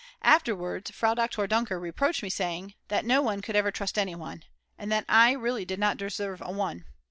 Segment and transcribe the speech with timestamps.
[0.23, 4.41] Afterwards Frau Doktor Dunker reproached me, saying that no one could ever trust anyone,
[4.75, 6.85] and that I really did not deserve a One.